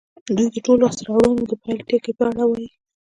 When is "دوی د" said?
0.35-0.57